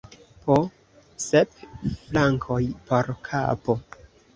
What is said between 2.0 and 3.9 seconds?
frankoj por kapo!